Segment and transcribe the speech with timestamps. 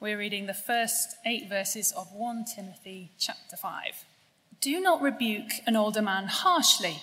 [0.00, 4.06] We're reading the first eight verses of 1 Timothy chapter 5.
[4.58, 7.02] Do not rebuke an older man harshly,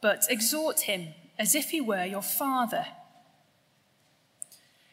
[0.00, 1.08] but exhort him
[1.38, 2.86] as if he were your father.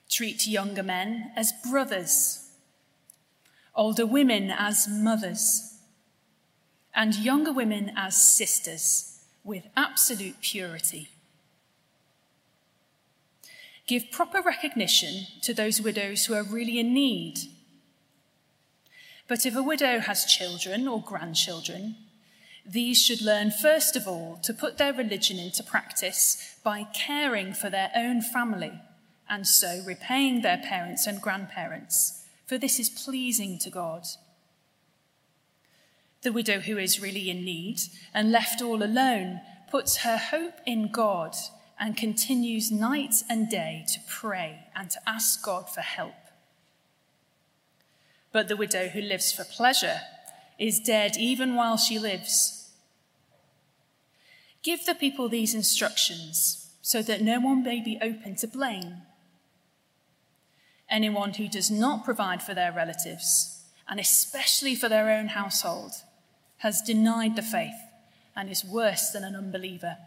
[0.09, 2.49] Treat younger men as brothers,
[3.73, 5.78] older women as mothers,
[6.94, 11.08] and younger women as sisters with absolute purity.
[13.87, 17.39] Give proper recognition to those widows who are really in need.
[19.27, 21.95] But if a widow has children or grandchildren,
[22.66, 27.70] these should learn first of all to put their religion into practice by caring for
[27.70, 28.73] their own family
[29.30, 34.05] and so repaying their parents and grandparents, for this is pleasing to God.
[36.22, 37.80] The widow who is really in need
[38.13, 39.39] and left all alone
[39.72, 41.34] puts her hope in God
[41.81, 46.13] and continues night and day to pray and to ask God for help.
[48.31, 50.02] But the widow who lives for pleasure
[50.59, 52.69] is dead even while she lives.
[54.61, 58.97] Give the people these instructions so that no one may be open to blame.
[60.88, 65.94] Anyone who does not provide for their relatives, and especially for their own household,
[66.58, 67.81] has denied the faith
[68.36, 69.97] and is worse than an unbeliever.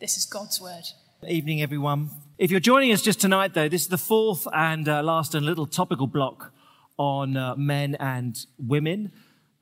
[0.00, 0.84] This is God's word.
[1.28, 2.08] Evening, everyone.
[2.38, 5.44] If you're joining us just tonight, though, this is the fourth and uh, last and
[5.44, 6.54] little topical block
[6.96, 9.12] on uh, men and women.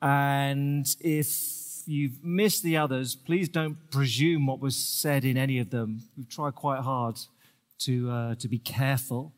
[0.01, 1.27] And if
[1.85, 6.03] you've missed the others, please don't presume what was said in any of them.
[6.15, 7.19] We've tried quite hard
[7.79, 9.33] to, uh, to be careful.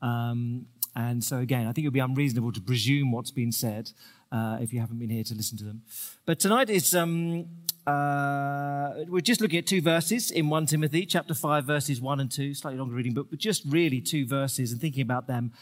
[0.00, 3.92] Um, and so, again, I think it would be unreasonable to presume what's been said
[4.36, 5.82] uh, if you haven't been here to listen to them.
[6.26, 7.46] But tonight is um,
[7.86, 12.30] uh, we're just looking at two verses in 1 Timothy, chapter 5, verses 1 and
[12.30, 15.52] 2, slightly longer reading, book, but just really two verses and thinking about them.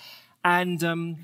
[0.42, 1.16] And um,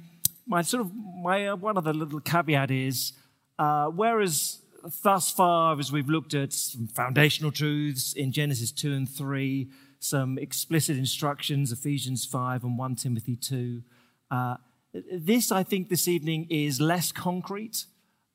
[0.46, 3.12] my sort of, my uh, one other little caveat is
[3.58, 4.62] uh, whereas
[5.02, 9.68] thus far, as we've looked at some foundational truths in Genesis 2 and 3,
[9.98, 13.82] some explicit instructions, Ephesians 5 and 1 Timothy 2,
[14.30, 14.56] uh,
[14.92, 17.86] this, I think, this evening is less concrete.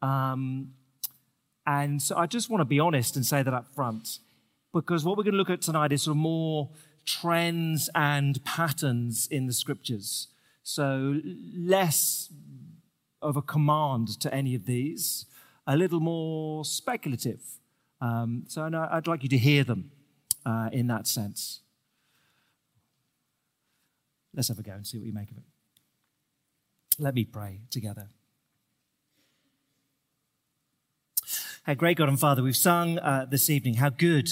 [0.01, 0.73] Um,
[1.65, 4.19] and so I just want to be honest and say that up front,
[4.73, 6.69] because what we're going to look at tonight is sort of more
[7.05, 10.27] trends and patterns in the scriptures.
[10.63, 11.21] So
[11.55, 12.31] less
[13.21, 15.25] of a command to any of these,
[15.65, 17.41] a little more speculative.
[18.01, 19.91] Um, so I'd like you to hear them
[20.45, 21.61] uh, in that sense.
[24.35, 25.43] Let's have a go and see what you make of it.
[26.97, 28.09] Let me pray together.
[31.67, 34.29] Our great God and Father, we've sung uh, this evening how good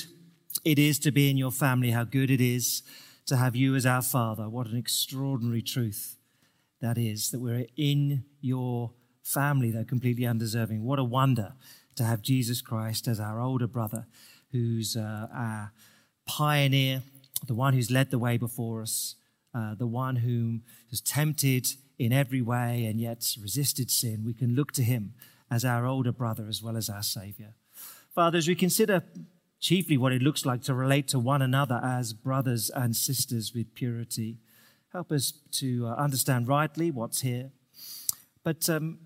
[0.64, 2.84] it is to be in your family, how good it is
[3.26, 4.48] to have you as our Father.
[4.48, 6.16] What an extraordinary truth
[6.80, 8.92] that is, that we're in your
[9.24, 10.84] family, though completely undeserving.
[10.84, 11.54] What a wonder
[11.96, 14.06] to have Jesus Christ as our older brother,
[14.52, 15.72] who's uh, our
[16.26, 17.02] pioneer,
[17.46, 19.16] the one who's led the way before us,
[19.54, 21.68] uh, the one whom is tempted
[22.06, 24.24] in every way and yet resisted sin.
[24.26, 25.14] We can look to him
[25.50, 27.54] as our older brother as well as our Savior.
[28.14, 29.04] Father, as we consider
[29.60, 33.74] chiefly what it looks like to relate to one another as brothers and sisters with
[33.74, 34.38] purity,
[34.92, 37.52] help us to uh, understand rightly what's here.
[38.44, 39.00] But um,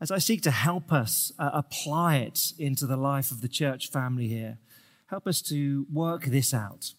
[0.00, 3.90] as I seek to help us uh, apply it into the life of the church
[3.90, 4.58] family here,
[5.06, 6.94] help us to work this out.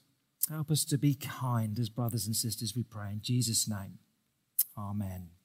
[0.49, 3.11] Help us to be kind as brothers and sisters, we pray.
[3.11, 3.99] In Jesus' name,
[4.77, 5.38] amen.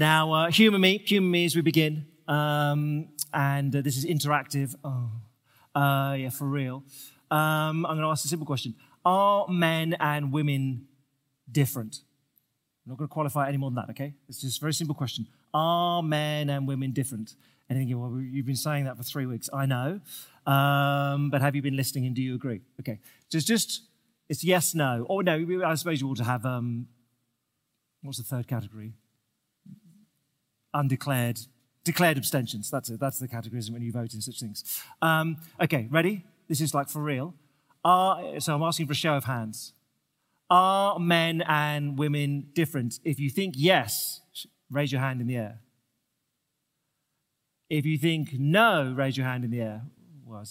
[0.00, 2.06] Now, uh, humor me, humor me as we begin.
[2.26, 4.74] Um, and uh, this is interactive.
[4.82, 5.10] Oh,
[5.78, 6.84] uh, yeah, for real.
[7.30, 8.74] Um, I'm going to ask a simple question
[9.04, 10.86] Are men and women
[11.52, 11.98] different?
[12.86, 14.14] I'm not going to qualify any more than that, okay?
[14.26, 15.26] It's just a very simple question.
[15.52, 17.34] Are men and women different?
[17.68, 19.50] And thinking, well, you've been saying that for three weeks.
[19.52, 20.00] I know.
[20.46, 22.62] Um, but have you been listening and do you agree?
[22.80, 23.00] Okay.
[23.30, 23.82] Just, just,
[24.30, 25.04] it's yes, no.
[25.10, 26.88] Or no, I suppose you ought to have, um,
[28.00, 28.94] what's the third category?
[30.74, 31.40] Undeclared,
[31.84, 32.70] declared abstentions.
[32.70, 33.00] That's it.
[33.00, 34.82] That's the categories when you vote in such things.
[35.02, 36.24] Um, okay, ready?
[36.48, 37.34] This is like for real.
[37.84, 39.72] Are, so I'm asking for a show of hands.
[40.50, 42.98] Are men and women different?
[43.04, 44.20] If you think yes,
[44.70, 45.60] raise your hand in the air.
[47.68, 49.82] If you think no, raise your hand in the air.
[50.26, 50.44] Well,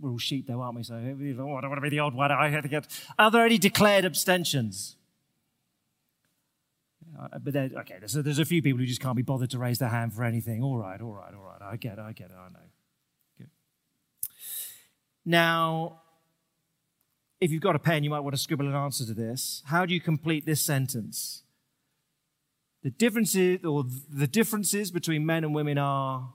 [0.00, 0.82] we're all sheep though, aren't we?
[0.82, 2.30] So oh, I don't want to be the odd one.
[2.30, 2.86] I have to get.
[3.18, 4.96] Are there any declared abstentions?
[7.18, 9.58] Uh, but there, okay, so there's a few people who just can't be bothered to
[9.58, 10.62] raise their hand for anything.
[10.62, 11.60] All right, all right, all right.
[11.60, 12.66] I get it, I get it, I know.
[13.36, 13.50] Good.
[15.24, 16.02] Now,
[17.40, 19.62] if you've got a pen, you might want to scribble an answer to this.
[19.66, 21.42] How do you complete this sentence?
[22.84, 26.34] The differences or the differences between men and women are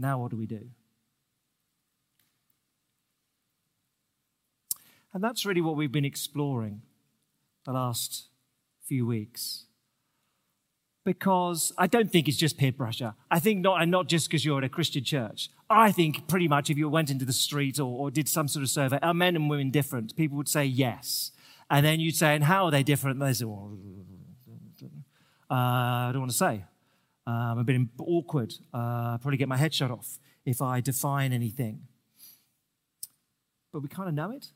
[0.00, 0.70] Now what do we do?
[5.12, 6.82] And that's really what we've been exploring
[7.64, 8.28] the last
[8.86, 9.64] few weeks
[11.04, 13.14] because I don't think it's just peer pressure.
[13.30, 15.50] I think not, and not just because you're at a Christian church.
[15.68, 18.62] I think pretty much if you went into the street or, or, did some sort
[18.62, 20.16] of survey, are men and women different?
[20.16, 21.32] People would say yes.
[21.70, 23.20] And then you'd say, and how are they different?
[23.20, 23.78] And they say, well,
[25.50, 26.64] uh, I don't want to say.
[27.26, 28.54] Um, I'm a bit awkward.
[28.74, 31.82] Uh, probably get my head shut off if I define anything.
[33.72, 34.50] But we kind of know it.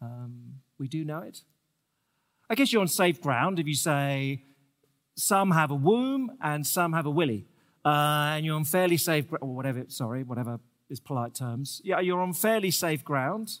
[0.00, 1.42] Um, we do know it.
[2.48, 4.44] I guess you're on safe ground if you say,
[5.16, 7.46] some have a womb and some have a willy.
[7.84, 10.60] Uh, and you're on fairly safe, ground, or whatever, sorry, whatever
[10.90, 11.80] is polite terms.
[11.84, 13.60] Yeah, you're on fairly safe ground,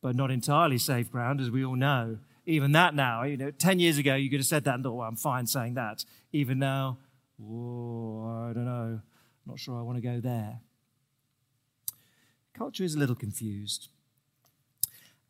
[0.00, 2.18] but not entirely safe ground, as we all know.
[2.44, 4.94] Even that now, you know, 10 years ago, you could have said that and thought,
[4.94, 6.04] well, I'm fine saying that.
[6.32, 6.98] Even now,
[7.40, 9.00] oh, I don't know.
[9.46, 10.60] Not sure I want to go there.
[12.54, 13.88] Culture is a little confused.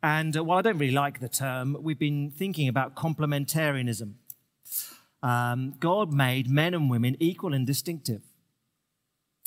[0.03, 4.15] And uh, while I don't really like the term, we've been thinking about complementarianism.
[5.23, 8.21] Um, God made men and women equal and distinctive,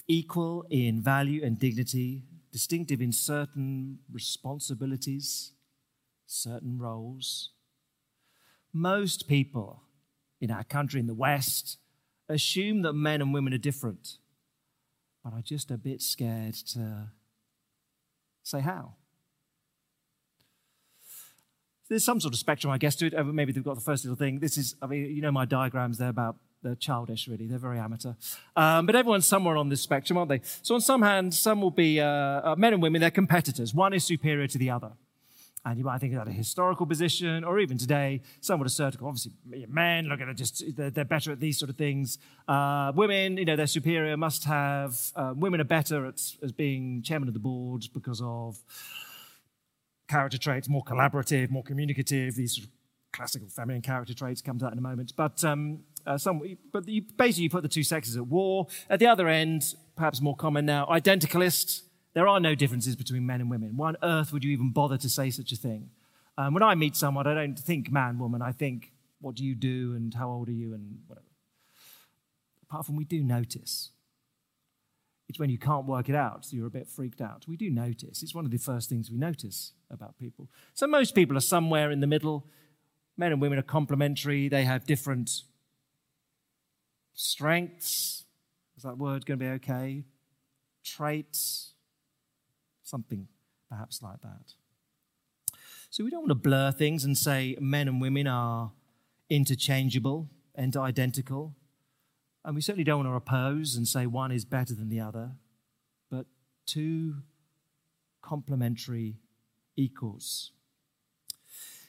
[0.08, 5.52] equal in value and dignity, distinctive in certain responsibilities,
[6.26, 7.50] certain roles.
[8.72, 9.82] Most people
[10.40, 11.76] in our country, in the West,
[12.30, 14.16] assume that men and women are different,
[15.22, 17.10] but are just a bit scared to
[18.42, 18.94] say how
[21.88, 23.14] there's some sort of spectrum, I guess, to it.
[23.14, 24.40] Uh, maybe they've got the first little thing.
[24.40, 27.46] This is, I mean, you know, my diagrams, they're about, they're childish, really.
[27.46, 28.14] They're very amateur.
[28.56, 30.40] Um, but everyone's somewhere on this spectrum, aren't they?
[30.62, 33.74] So on some hand, some will be uh, uh, men and women, they're competitors.
[33.74, 34.92] One is superior to the other.
[35.64, 39.32] And you might think that a historical position, or even today, some would assert, obviously,
[39.68, 42.18] men, look at it, just, they're, they're better at these sort of things.
[42.46, 47.02] Uh, women, you know, they're superior, must have, uh, women are better at as being
[47.02, 48.58] chairman of the board because of
[50.08, 52.72] character traits, more collaborative, more communicative, these sort of
[53.12, 55.12] classical feminine character traits, come to that in a moment.
[55.16, 56.42] But, um, uh, some,
[56.72, 58.66] but you, basically, you put the two sexes at war.
[58.88, 61.82] At the other end, perhaps more common now, identicalist.
[62.14, 63.76] There are no differences between men and women.
[63.76, 65.90] Why on earth would you even bother to say such a thing?
[66.38, 68.42] Um, when I meet someone, I don't think man, woman.
[68.42, 71.26] I think, what do you do and how old are you and whatever.
[72.62, 73.90] Apart from we do notice.
[75.28, 77.46] It's when you can't work it out, so you're a bit freaked out.
[77.48, 78.22] We do notice.
[78.22, 80.48] It's one of the first things we notice about people.
[80.74, 82.46] So most people are somewhere in the middle.
[83.16, 85.42] Men and women are complementary, they have different
[87.14, 88.24] strengths.
[88.76, 90.04] Is that word going to be okay?
[90.84, 91.72] Traits,
[92.82, 93.26] something
[93.68, 94.52] perhaps like that.
[95.90, 98.72] So we don't want to blur things and say men and women are
[99.30, 101.54] interchangeable and identical.
[102.46, 105.32] And we certainly don't want to oppose and say one is better than the other,
[106.08, 106.26] but
[106.64, 107.16] two
[108.22, 109.16] complementary
[109.76, 110.52] equals.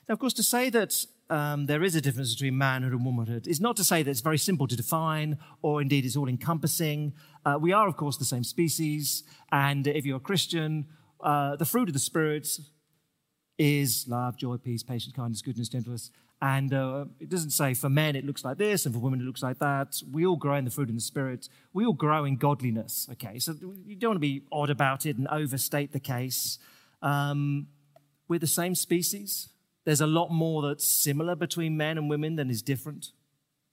[0.10, 3.46] Now, of course, to say that um, there is a difference between manhood and womanhood
[3.46, 7.14] is not to say that it's very simple to define or indeed it's all encompassing.
[7.46, 9.24] Uh, we are, of course, the same species.
[9.52, 10.88] And if you're a Christian,
[11.22, 12.48] uh, the fruit of the Spirit
[13.60, 16.10] is love, joy, peace, patience, kindness, goodness, gentleness.
[16.42, 19.24] And uh, it doesn't say for men it looks like this and for women it
[19.24, 20.02] looks like that.
[20.12, 21.50] We all grow in the fruit and the Spirit.
[21.74, 23.08] We all grow in godliness.
[23.14, 26.60] Okay, so you don't want to be odd about it and overstate the case.
[27.02, 27.68] Um,
[28.28, 29.50] we're the same species.
[29.84, 33.14] There's a lot more that's similar between men and women than is different,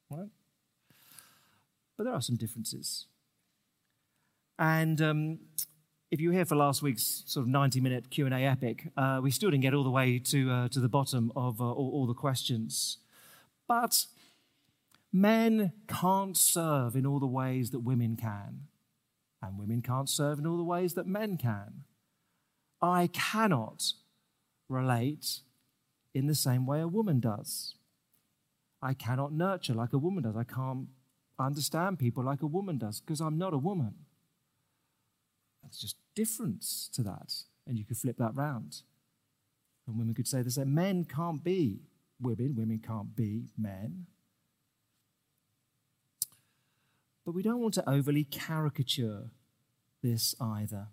[0.09, 0.28] right?
[1.97, 3.06] But there are some differences.
[4.59, 5.38] And um,
[6.14, 9.50] if you were here for last week's sort of 90-minute Q&A epic, uh, we still
[9.50, 12.14] didn't get all the way to, uh, to the bottom of uh, all, all the
[12.14, 12.99] questions.
[13.66, 14.06] But
[15.12, 18.68] men can't serve in all the ways that women can.
[19.42, 21.83] And women can't serve in all the ways that men can.
[22.80, 23.83] I cannot
[24.68, 25.40] relate
[26.14, 27.75] in the same way a woman does.
[28.80, 30.37] I cannot nurture like a woman does.
[30.37, 30.87] I can't
[31.40, 33.94] understand people like a woman does because I'm not a woman.
[35.64, 37.35] There's just difference to that.
[37.66, 38.83] And you could flip that round.
[39.87, 40.75] And women could say the same.
[40.75, 41.80] Men can't be
[42.21, 44.06] women, women can't be men.
[47.25, 49.30] But we don't want to overly caricature
[50.02, 50.88] this either.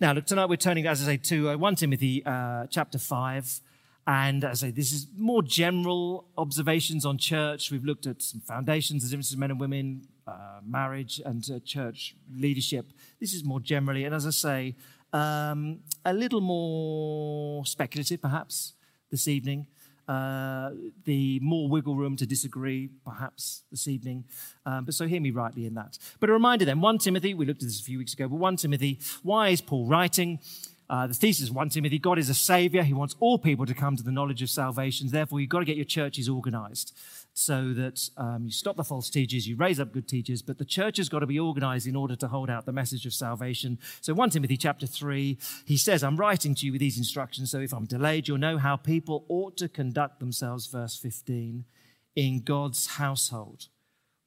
[0.00, 3.60] Now, look, tonight we're turning, as I say, to uh, 1 Timothy uh, chapter 5.
[4.06, 7.72] And as I say, this is more general observations on church.
[7.72, 11.58] We've looked at some foundations, the differences of men and women, uh, marriage, and uh,
[11.64, 12.92] church leadership.
[13.20, 14.76] This is more generally, and as I say,
[15.12, 18.74] um, a little more speculative perhaps
[19.10, 19.66] this evening.
[20.08, 20.70] Uh,
[21.04, 24.24] the more wiggle room to disagree, perhaps this evening.
[24.64, 25.98] Um, but so hear me rightly in that.
[26.20, 28.36] But a reminder then 1 Timothy, we looked at this a few weeks ago, but
[28.36, 30.38] 1 Timothy, why is Paul writing?
[30.88, 32.82] Uh, the thesis 1 Timothy, God is a savior.
[32.82, 35.08] He wants all people to come to the knowledge of salvation.
[35.08, 36.96] Therefore, you've got to get your churches organized
[37.34, 40.64] so that um, you stop the false teachers, you raise up good teachers, but the
[40.64, 43.78] church has got to be organized in order to hold out the message of salvation.
[44.00, 47.60] So 1 Timothy chapter 3, he says, I'm writing to you with these instructions, so
[47.60, 51.66] if I'm delayed, you'll know how people ought to conduct themselves, verse 15,
[52.14, 53.68] in God's household,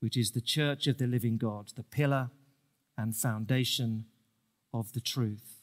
[0.01, 2.29] which is the church of the living God, the pillar
[2.95, 4.05] and foundation
[4.71, 5.58] of the truth.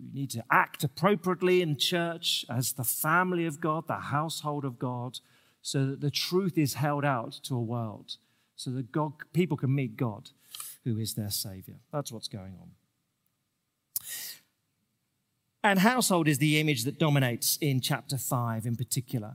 [0.00, 4.78] We need to act appropriately in church as the family of God, the household of
[4.78, 5.18] God,
[5.62, 8.16] so that the truth is held out to a world,
[8.56, 10.30] so that God, people can meet God,
[10.84, 11.76] who is their Savior.
[11.92, 12.70] That's what's going on.
[15.64, 19.34] And household is the image that dominates in chapter 5 in particular.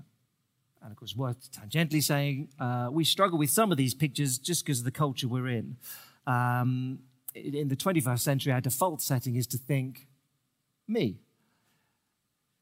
[0.81, 4.65] And of course, worth tangentially saying, uh, we struggle with some of these pictures just
[4.65, 5.77] because of the culture we're in.
[6.25, 6.99] Um,
[7.35, 10.07] in the 21st century, our default setting is to think
[10.87, 11.19] me.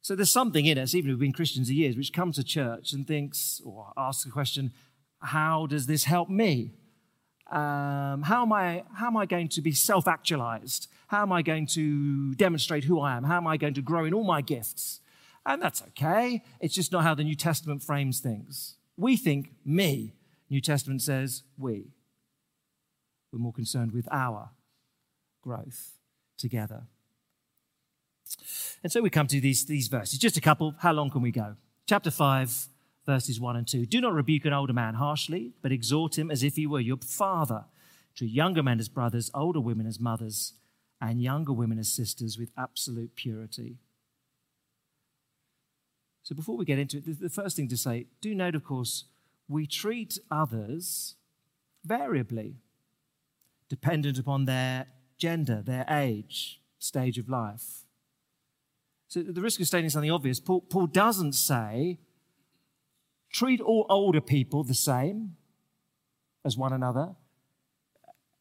[0.01, 2.43] So there's something in us, even if we've been Christians a years, which comes to
[2.43, 4.71] church and thinks or asks the question,
[5.19, 6.71] how does this help me?
[7.51, 10.87] Um, how, am I, how am I going to be self actualized?
[11.07, 13.25] How am I going to demonstrate who I am?
[13.25, 15.01] How am I going to grow in all my gifts?
[15.45, 16.43] And that's okay.
[16.59, 18.77] It's just not how the New Testament frames things.
[18.97, 20.15] We think me.
[20.49, 21.91] New Testament says we.
[23.31, 24.51] We're more concerned with our
[25.41, 25.97] growth
[26.37, 26.83] together.
[28.83, 30.19] And so we come to these, these verses.
[30.19, 30.75] Just a couple.
[30.79, 31.55] How long can we go?
[31.87, 32.67] Chapter 5,
[33.05, 33.85] verses 1 and 2.
[33.85, 36.97] Do not rebuke an older man harshly, but exhort him as if he were your
[36.97, 37.65] father.
[38.15, 40.53] Treat younger men as brothers, older women as mothers,
[40.99, 43.77] and younger women as sisters with absolute purity.
[46.23, 49.05] So before we get into it, the first thing to say do note, of course,
[49.47, 51.15] we treat others
[51.83, 52.55] variably,
[53.69, 57.85] dependent upon their gender, their age, stage of life.
[59.11, 61.99] So, the risk of stating something obvious, Paul, Paul doesn't say
[63.29, 65.35] treat all older people the same
[66.45, 67.15] as one another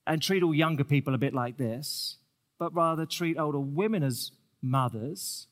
[0.07, 2.19] and treat all younger people a bit like this,
[2.57, 4.31] but rather treat older women as
[4.62, 5.49] mothers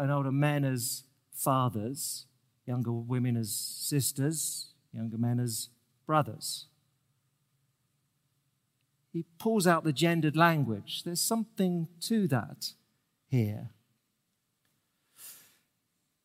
[0.00, 2.26] and older men as fathers,
[2.66, 5.68] younger women as sisters, younger men as
[6.08, 6.66] brothers.
[9.12, 11.04] He pulls out the gendered language.
[11.04, 12.72] There's something to that
[13.28, 13.70] here.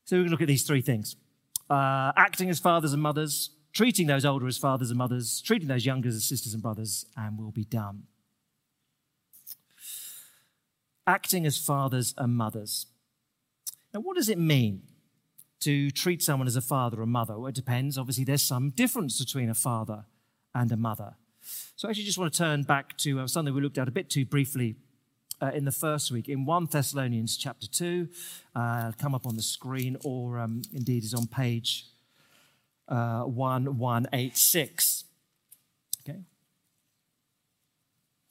[0.06, 1.16] So we can look at these three things
[1.72, 5.86] uh, acting as fathers and mothers, treating those older as fathers and mothers, treating those
[5.86, 8.04] younger as sisters and brothers, and we'll be done.
[11.08, 12.88] Acting as fathers and mothers.
[13.94, 14.84] Now, what does it mean
[15.62, 17.40] to treat someone as a father or mother?
[17.40, 17.98] Well, it depends.
[17.98, 20.06] Obviously, there's some difference between a father
[20.54, 21.16] and a mother.
[21.78, 23.92] So, I actually just want to turn back to uh, something we looked at a
[23.92, 24.76] bit too briefly
[25.42, 28.08] uh, in the first week in 1 Thessalonians chapter 2.
[28.56, 31.88] Uh, come up on the screen, or um, indeed is on page
[32.88, 35.04] uh, 1186.
[36.02, 36.20] Okay?
[36.20, 36.24] I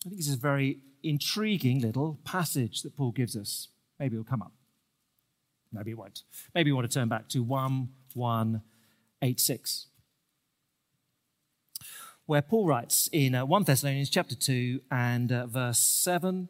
[0.09, 3.69] think this is a very intriguing little passage that Paul gives us.
[3.99, 4.53] Maybe it'll come up.
[5.73, 6.25] Maybe it won't.
[6.55, 9.87] Maybe you want to turn back to 1186
[12.27, 16.49] where Paul writes in uh, 1 Thessalonians chapter 2 and uh, verse 7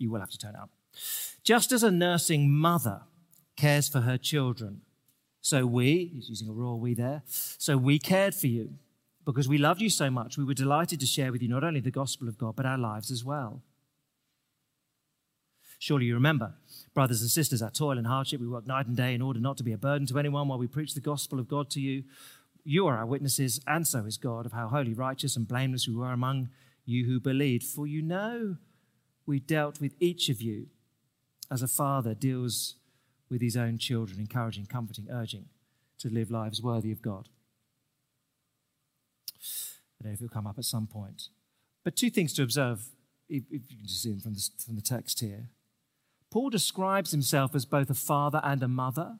[0.00, 0.70] you will have to turn up.
[1.42, 3.02] Just as a nursing mother
[3.56, 4.82] cares for her children,
[5.40, 8.74] so we, he's using a royal we there, so we cared for you
[9.24, 10.36] because we loved you so much.
[10.36, 12.78] We were delighted to share with you not only the gospel of God, but our
[12.78, 13.62] lives as well.
[15.78, 16.52] Surely you remember,
[16.92, 18.38] brothers and sisters, our toil and hardship.
[18.38, 20.58] We work night and day in order not to be a burden to anyone while
[20.58, 22.04] we preach the gospel of God to you.
[22.64, 25.94] You are our witnesses, and so is God, of how holy, righteous, and blameless we
[25.94, 26.50] were among
[26.84, 27.64] you who believed.
[27.64, 28.56] For you know
[29.30, 30.66] we dealt with each of you
[31.52, 32.74] as a father deals
[33.30, 35.44] with his own children, encouraging, comforting, urging
[36.00, 37.28] to live lives worthy of God.
[39.38, 41.28] I don't know if it'll come up at some point.
[41.84, 42.88] But two things to observe,
[43.28, 45.46] if, you can just see them from from the text here.
[46.32, 49.18] Paul describes himself as both a father and a mother.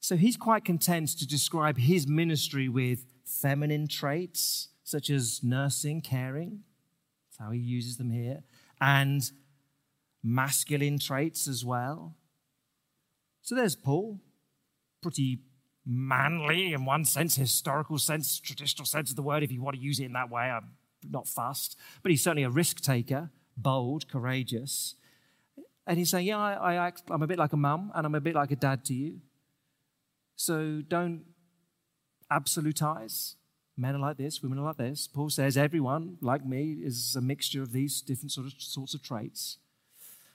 [0.00, 6.64] So he's quite content to describe his ministry with feminine traits, such as nursing, caring,
[7.38, 8.42] how he uses them here,
[8.80, 9.30] and
[10.22, 12.14] masculine traits as well.
[13.42, 14.20] So there's Paul,
[15.02, 15.40] pretty
[15.86, 19.82] manly in one sense, historical sense, traditional sense of the word, if you want to
[19.82, 20.42] use it in that way.
[20.42, 20.72] I'm
[21.08, 21.76] not fussed.
[22.02, 24.96] but he's certainly a risk taker, bold, courageous.
[25.86, 28.14] And he's saying, Yeah, I, I act, I'm a bit like a mum and I'm
[28.14, 29.20] a bit like a dad to you.
[30.36, 31.24] So don't
[32.30, 33.34] absolutize.
[33.78, 35.06] Men are like this, women are like this.
[35.06, 39.02] Paul says everyone, like me, is a mixture of these different sort of, sorts of
[39.02, 39.58] traits.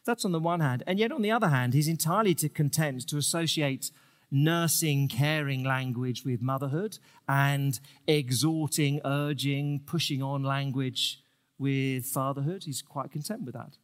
[0.05, 0.81] That's on the one hand.
[0.87, 3.91] And yet, on the other hand, he's entirely to content to associate
[4.31, 11.19] nursing, caring language with motherhood and exhorting, urging, pushing on language
[11.59, 12.63] with fatherhood.
[12.63, 13.77] He's quite content with that.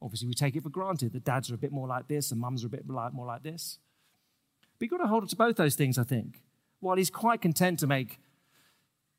[0.00, 2.40] Obviously, we take it for granted that dads are a bit more like this and
[2.40, 3.78] mums are a bit more like this.
[4.78, 6.42] But you've got to hold to both those things, I think.
[6.86, 8.20] While he's quite content to make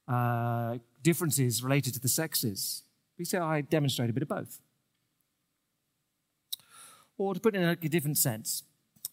[0.07, 2.83] uh, differences related to the sexes,
[3.17, 4.61] he say, I demonstrate a bit of both.
[7.17, 8.63] Or to put it in a different sense,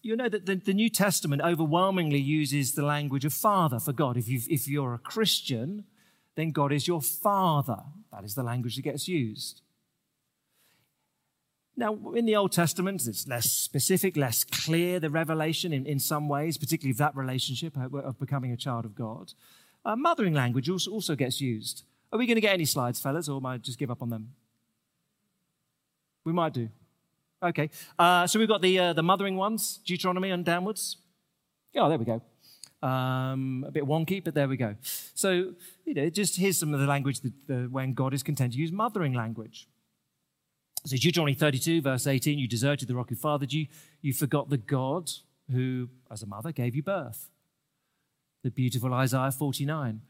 [0.01, 4.15] you know that the, the, New Testament overwhelmingly uses the language of father for God.
[4.15, 5.83] If, you if you're a Christian,
[6.35, 7.81] then God is your father.
[8.13, 9.63] That is the language that gets used.
[11.77, 16.29] Now, in the Old Testament, it's less specific, less clear, the revelation in, in some
[16.29, 19.33] ways, particularly of that relationship of becoming a child of God.
[19.83, 21.83] Uh, mothering language also, also gets used.
[22.13, 24.09] Are we going to get any slides, fellas, or might I just give up on
[24.09, 24.31] them?
[26.23, 26.69] We might do.
[27.43, 27.69] Okay.
[27.99, 30.97] Uh, so we've got the, uh, the mothering ones, Deuteronomy and downwards.
[31.75, 32.21] Oh, there we go.
[32.81, 34.75] Um, a bit wonky, but there we go.
[35.13, 35.53] So,
[35.85, 38.71] you know, just here's some of the language that, when God is content to use
[38.71, 39.67] mothering language.
[40.85, 43.65] So, Deuteronomy 32, verse 18, you deserted the rock who fathered you.
[44.01, 45.09] You forgot the God
[45.51, 47.31] who, as a mother, gave you birth.
[48.43, 50.01] The beautiful Isaiah 49.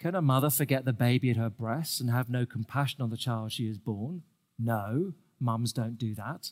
[0.00, 3.16] Can a mother forget the baby at her breast and have no compassion on the
[3.16, 4.22] child she has born?
[4.58, 5.14] No.
[5.38, 6.50] Mums don't do that.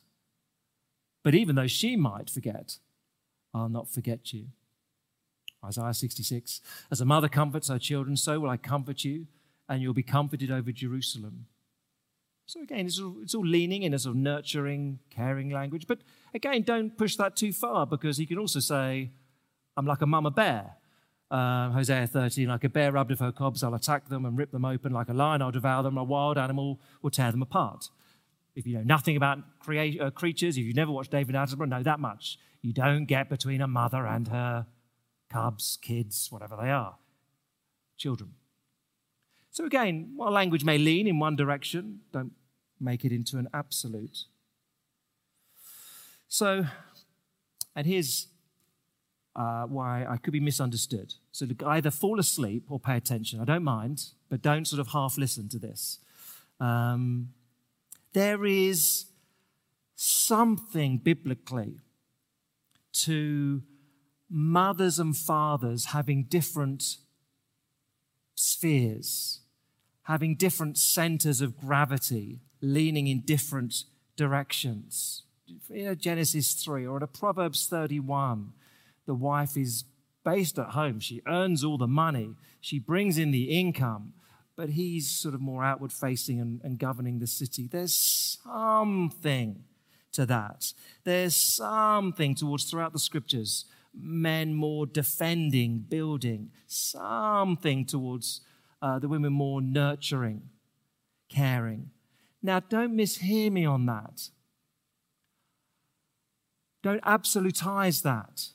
[1.25, 2.79] But even though she might forget,
[3.53, 4.47] I'll not forget you.
[5.65, 6.61] Isaiah 66
[6.93, 9.27] As a mother comforts her children, so will I comfort you,
[9.69, 11.47] and you'll be comforted over Jerusalem.
[12.53, 15.87] So again, it's all, it's all leaning in a sort of nurturing, caring language.
[15.87, 16.01] But
[16.35, 19.11] again, don't push that too far because he can also say,
[19.75, 20.75] I'm like a mama bear.
[21.31, 24.51] Uh, Hosea 13, like a bear rubbed of her cobs, I'll attack them and rip
[24.51, 24.93] them open.
[24.93, 25.97] Like a lion, I'll devour them.
[25.97, 27.89] A wild animal will tear them apart.
[28.55, 31.83] If you know nothing about crea- uh, creatures, if you've never watched David Attenborough, know
[31.83, 32.39] that much.
[32.61, 34.67] You don't get between a mother and her
[35.31, 36.97] cubs, kids, whatever they are,
[37.97, 38.33] children.
[39.51, 42.33] So again, while language may lean in one direction, don't
[42.83, 44.25] make it into an absolute.
[46.29, 46.67] So,
[47.77, 48.29] and here's
[49.35, 51.15] uh, why I could be misunderstood.
[51.31, 53.41] So either fall asleep or pay attention.
[53.41, 55.99] I don't mind, but don't sort of half listen to this.
[56.61, 57.31] Um,
[58.13, 59.07] there is
[59.95, 61.79] something biblically
[62.93, 63.63] to
[64.29, 66.97] mothers and fathers having different
[68.35, 69.41] spheres,
[70.05, 73.85] having different centers of gravity, leaning in different
[74.17, 75.25] directions.
[75.69, 78.53] In a Genesis 3 or in Proverbs 31,
[79.05, 79.85] the wife is
[80.25, 81.01] based at home.
[81.01, 84.15] She earns all the money, she brings in the income,
[84.57, 87.67] but he's sort of more outward facing and, and governing the city.
[87.67, 89.65] There's something
[90.13, 90.73] to that.
[91.05, 98.43] There's something towards throughout the scriptures, men more defending, building, something towards
[98.81, 100.43] uh, the women more nurturing,
[101.29, 101.91] caring.
[102.43, 104.31] Now, don't mishear me on that.
[106.83, 108.49] Don't absolutize that.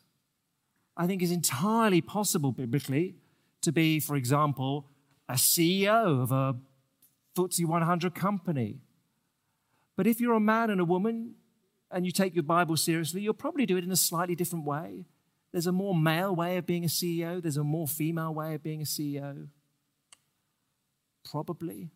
[0.97, 3.15] I think it's entirely possible biblically
[3.61, 4.89] to be, for example,
[5.29, 6.55] a CEO of a
[7.37, 8.79] FTSE 100 company.
[9.95, 11.35] But if you're a man and a woman
[11.91, 15.05] and you take your Bible seriously, you'll probably do it in a slightly different way.
[15.51, 18.63] There's a more male way of being a CEO, there's a more female way of
[18.63, 19.47] being a CEO.
[21.23, 21.89] Probably.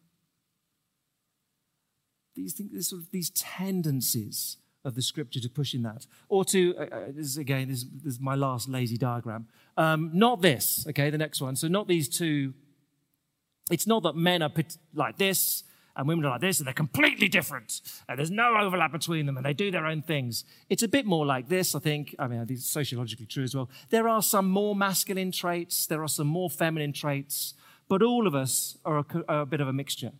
[2.35, 6.07] These, things, sort of, these tendencies of the scripture to push in that.
[6.27, 9.47] Or to, uh, uh, this is, again, this, this, is my last lazy diagram.
[9.77, 11.55] Um, not this, okay, the next one.
[11.55, 12.53] So, not these two
[13.71, 14.51] it's not that men are
[14.93, 15.63] like this
[15.95, 19.37] and women are like this and they're completely different and there's no overlap between them
[19.37, 20.43] and they do their own things.
[20.69, 22.15] It's a bit more like this, I think.
[22.19, 23.69] I mean, it's sociologically true as well.
[23.89, 27.53] There are some more masculine traits, there are some more feminine traits,
[27.87, 30.11] but all of us are a, are a bit of a mixture.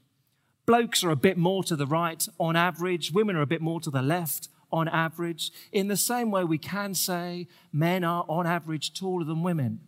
[0.72, 3.82] Blokes are a bit more to the right on average, women are a bit more
[3.82, 5.52] to the left on average.
[5.74, 9.82] In the same way, we can say men are on average taller than women,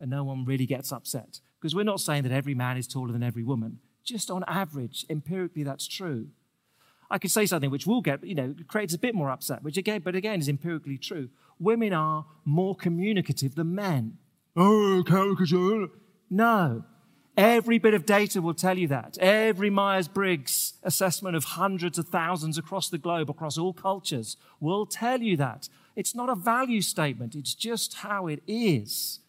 [0.00, 1.38] and no one really gets upset.
[1.60, 3.78] Because we're not saying that every man is taller than every woman.
[4.02, 6.30] Just on average, empirically, that's true.
[7.08, 9.76] I could say something which will get, you know, creates a bit more upset, which
[9.76, 11.28] again, but again is empirically true.
[11.60, 14.18] Women are more communicative than men.
[14.56, 15.86] Oh, caricature.
[16.28, 16.82] No.
[17.38, 19.16] Every bit of data will tell you that.
[19.18, 24.86] Every Myers Briggs assessment of hundreds of thousands across the globe, across all cultures, will
[24.86, 25.68] tell you that.
[25.94, 29.20] It's not a value statement, it's just how it is.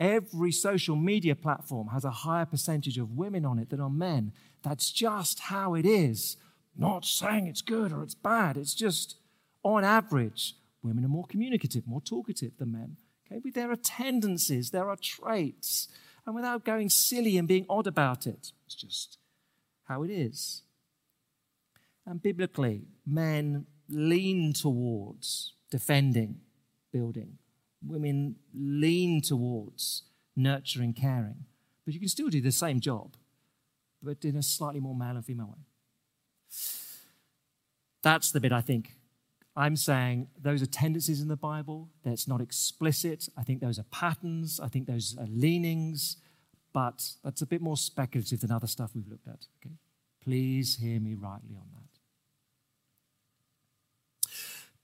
[0.00, 4.32] Every social media platform has a higher percentage of women on it than on men.
[4.64, 6.38] That's just how it is.
[6.76, 9.14] Not saying it's good or it's bad, it's just
[9.62, 12.96] on average, women are more communicative, more talkative than men.
[13.30, 15.86] Okay, but there are tendencies, there are traits
[16.26, 18.52] and without going silly and being odd about it.
[18.66, 19.18] It's just
[19.84, 20.62] how it is.
[22.06, 26.40] And biblically, men lean towards defending,
[26.92, 27.38] building.
[27.84, 30.02] Women lean towards
[30.36, 31.44] nurturing, caring.
[31.84, 33.16] But you can still do the same job,
[34.02, 35.64] but in a slightly more male and female way.
[38.02, 38.94] That's the bit I think
[39.54, 41.90] I'm saying those are tendencies in the Bible.
[42.04, 43.28] That's not explicit.
[43.36, 44.60] I think those are patterns.
[44.60, 46.16] I think those are leanings.
[46.72, 49.46] But that's a bit more speculative than other stuff we've looked at.
[49.60, 49.74] Okay?
[50.24, 51.81] Please hear me rightly on that.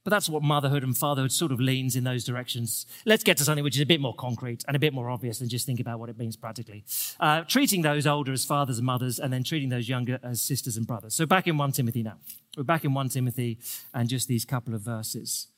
[0.09, 2.87] But that's what motherhood and fatherhood sort of leans in those directions.
[3.05, 5.39] Let's get to something which is a bit more concrete and a bit more obvious
[5.39, 6.87] than just think about what it means practically.
[7.21, 10.79] Uh, treating those older as fathers and mothers, and then treating those younger as sisters
[10.79, 11.13] and brothers.
[11.13, 12.17] So back in 1 Timothy now.
[12.57, 13.59] We're back in 1 Timothy
[13.93, 15.49] and just these couple of verses.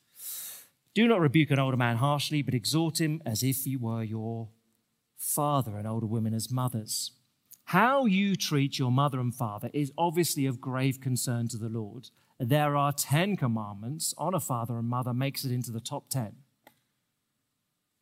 [0.93, 4.49] Do not rebuke an older man harshly, but exhort him as if he were your
[5.15, 7.11] father, and older women as mothers.
[7.67, 12.09] How you treat your mother and father is obviously of grave concern to the Lord
[12.41, 16.33] there are 10 commandments honor father and mother makes it into the top 10.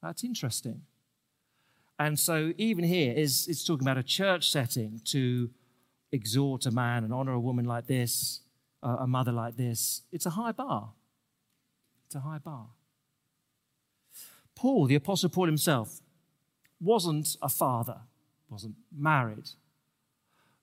[0.01, 0.83] That's interesting.
[1.99, 5.49] And so, even here, is it's talking about a church setting to
[6.13, 8.39] exhort a man and honor a woman like this,
[8.81, 10.03] uh, a mother like this.
[10.13, 10.93] It's a high bar.
[12.05, 12.67] It's a high bar.
[14.55, 15.99] Paul, the Apostle Paul himself,
[16.79, 17.97] wasn't a father,
[18.49, 19.49] wasn't married,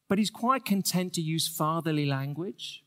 [0.08, 2.82] but he's quite content to use fatherly language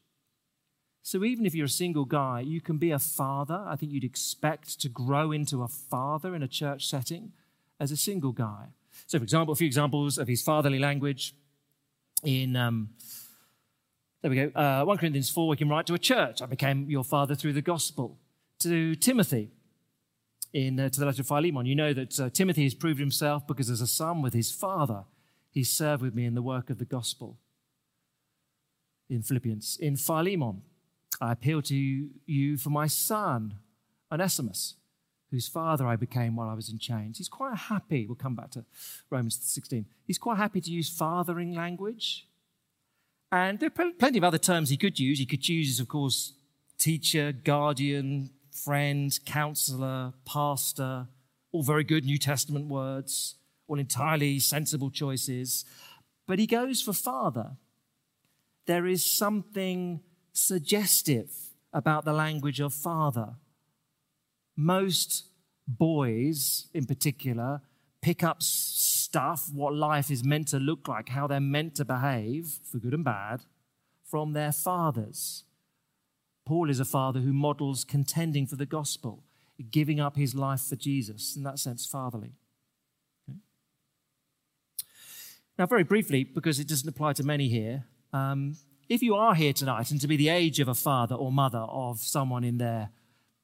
[1.10, 3.66] so even if you're a single guy, you can be a father.
[3.66, 7.32] I think you'd expect to grow into a father in a church setting
[7.80, 8.68] as a single guy.
[9.08, 11.34] So, for example, a few examples of his fatherly language
[12.24, 12.56] in.
[12.56, 12.90] Um,
[14.22, 14.52] there we go.
[14.54, 16.44] Uh, 1 Corinthians 4, we can write to a church.
[16.44, 18.20] I became your father through the gospel.
[18.60, 19.50] To Timothy,
[20.54, 23.48] in uh, to the letter of Philemon, you know that uh, Timothy has proved himself
[23.48, 25.06] because as a son with his father,
[25.50, 27.40] he served with me in the work of the gospel.
[29.10, 30.62] In Philippians, in Philemon,
[31.22, 33.56] I appeal to you for my son,
[34.12, 34.76] Onesimus,
[35.32, 37.18] whose father I became while I was in chains.
[37.18, 38.08] He's quite happy.
[38.08, 38.66] We'll come back to
[39.10, 39.86] Romans 16.
[40.06, 42.26] He's quite happy to use fathering language.
[43.32, 45.20] And there are plenty of other terms he could use.
[45.20, 46.34] He could use, of course,
[46.78, 51.08] teacher, guardian, friend, counselor, pastor,
[51.52, 53.36] all very good New Testament words,
[53.68, 55.66] all entirely sensible choices.
[56.26, 57.58] But he goes for father.
[58.66, 60.02] There is something
[60.34, 61.32] suggestive
[61.74, 63.36] about the language of father.
[64.56, 65.26] Most
[65.68, 67.62] boys, in particular,
[68.02, 72.60] pick up stuff, what life is meant to look like, how they're meant to behave,
[72.64, 73.42] for good and bad,
[74.04, 75.44] from their fathers.
[76.46, 79.24] Paul is a father who models contending for the gospel,
[79.70, 82.34] giving up his life for Jesus, in that sense, fatherly.
[85.58, 88.56] Now, very briefly, because it doesn't apply to many here, um,
[88.90, 91.60] if you are here tonight and to be the age of a father or mother
[91.60, 92.90] of someone in their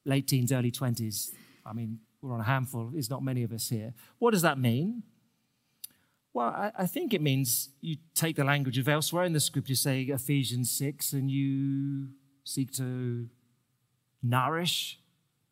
[0.04, 1.32] late teens, early 20s,
[1.64, 3.94] I mean, we're on a handful, there's not many of us here.
[4.18, 5.04] What does that mean?
[6.34, 9.76] Well, I, I think it means you take the language of elsewhere in the scripture,
[9.76, 12.10] say Ephesians 6, and you
[12.44, 13.30] seek to
[14.24, 15.00] nourish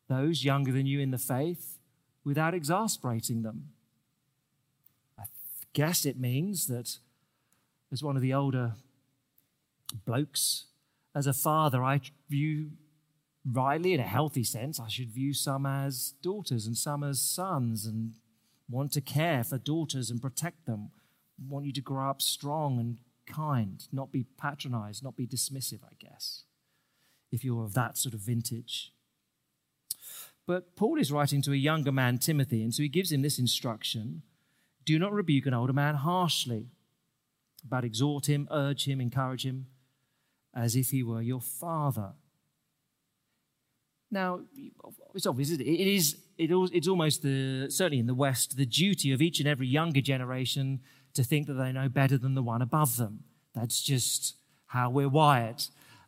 [0.08, 1.78] those younger than you in the faith
[2.24, 3.70] without exasperating them.
[5.18, 5.24] I
[5.72, 6.98] guess it means that
[7.92, 8.72] as one of the older
[10.04, 10.66] blokes.
[11.14, 12.70] As a father, I view
[13.50, 17.84] rightly, in a healthy sense, I should view some as daughters and some as sons
[17.86, 18.14] and
[18.68, 20.90] want to care for daughters and protect them.
[21.48, 25.94] Want you to grow up strong and kind, not be patronized, not be dismissive, I
[25.98, 26.44] guess,
[27.30, 28.92] if you're of that sort of vintage.
[30.46, 33.38] But Paul is writing to a younger man, Timothy, and so he gives him this
[33.38, 34.22] instruction
[34.84, 36.68] do not rebuke an older man harshly,
[37.66, 39.66] but exhort him, urge him, encourage him
[40.54, 42.12] as if he were your father.
[44.10, 44.40] Now,
[45.14, 45.60] it's obvious, it?
[45.60, 49.48] it is, it, it's almost the, certainly in the West, the duty of each and
[49.48, 50.80] every younger generation
[51.14, 53.24] to think that they know better than the one above them.
[53.54, 54.36] That's just
[54.66, 55.62] how we're wired.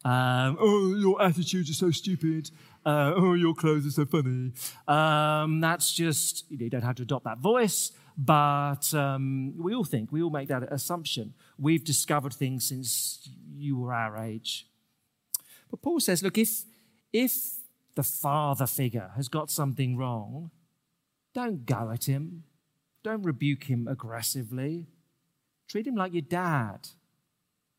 [0.04, 2.50] Um, oh, your attitudes are so stupid.
[2.86, 4.52] Uh, oh, your clothes are so funny.
[4.86, 9.74] Um, that's just, you know, you, don't have to adopt that voice, but um, we
[9.74, 11.34] all think, we all make that assumption.
[11.58, 14.68] We've discovered things since you were our age.
[15.68, 16.62] But Paul says, look, if,
[17.12, 17.56] if
[17.96, 20.52] the father figure has got something wrong,
[21.34, 22.44] don't go at him.
[23.02, 24.86] Don't rebuke him aggressively.
[25.68, 26.88] Treat him like your dad,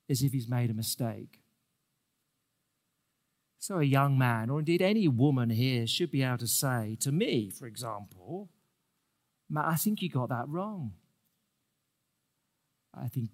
[0.09, 1.39] as if he's made a mistake.
[3.59, 7.11] So, a young man, or indeed any woman here, should be able to say to
[7.11, 8.49] me, for example,
[9.49, 10.93] Matt, I think you got that wrong.
[12.93, 13.29] I think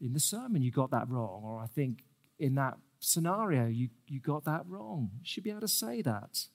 [0.00, 2.04] in the sermon you got that wrong, or I think
[2.38, 5.10] in that scenario you, you got that wrong.
[5.20, 6.46] You should be able to say that.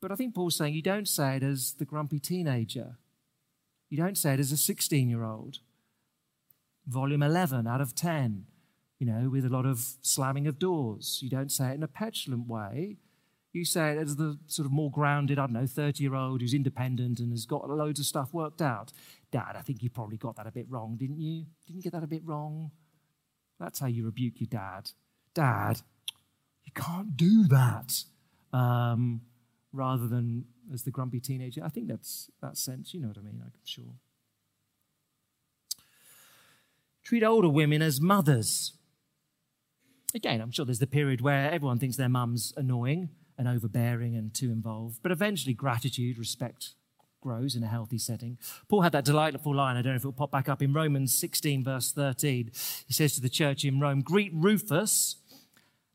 [0.00, 2.96] But I think Paul's saying you don't say it as the grumpy teenager.
[3.88, 5.58] You don't say it as a 16 year old.
[6.86, 8.46] Volume 11 out of 10,
[8.98, 11.18] you know, with a lot of slamming of doors.
[11.22, 12.96] You don't say it in a petulant way.
[13.52, 16.40] You say it as the sort of more grounded, I don't know, 30 year old
[16.40, 18.92] who's independent and has got loads of stuff worked out.
[19.30, 21.46] Dad, I think you probably got that a bit wrong, didn't you?
[21.66, 22.72] Didn't you get that a bit wrong?
[23.60, 24.90] That's how you rebuke your dad.
[25.34, 25.82] Dad,
[26.64, 28.04] you can't do that.
[28.52, 29.20] Um,
[29.74, 31.62] rather than as the grumpy teenager.
[31.62, 33.96] I think that's that sense, you know what I mean, I'm sure.
[37.02, 38.72] Treat older women as mothers.
[40.14, 44.32] Again, I'm sure there's the period where everyone thinks their mum's annoying and overbearing and
[44.32, 45.00] too involved.
[45.02, 46.70] But eventually, gratitude, respect
[47.20, 48.38] grows in a healthy setting.
[48.68, 51.18] Paul had that delightful line, I don't know if it'll pop back up in Romans
[51.18, 52.50] 16, verse 13.
[52.86, 55.16] He says to the church in Rome, Greet Rufus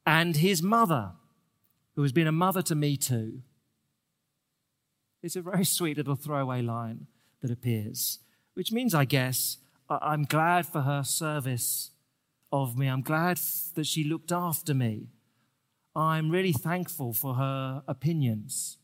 [0.05, 1.11] and his mother,
[1.95, 3.43] who has been a mother to me too.
[5.21, 7.07] It's a very sweet little throwaway line
[7.41, 8.19] that appears,
[8.55, 9.57] which means, I guess,
[9.89, 11.91] I'm glad for her service
[12.51, 12.87] of me.
[12.87, 13.39] I'm glad
[13.75, 15.09] that she looked after me.
[15.95, 18.77] I'm really thankful for her opinions.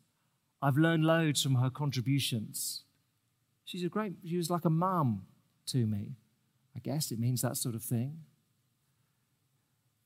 [0.62, 2.84] I've learned loads from her contributions.
[3.64, 5.26] She's a great, she was like a mum
[5.68, 6.16] to me.
[6.76, 8.20] I guess it means that sort of thing.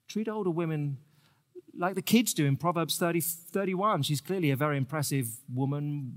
[0.07, 0.97] Treat older women
[1.77, 4.03] like the kids do in Proverbs 30, 31.
[4.03, 6.13] She's clearly a very impressive woman,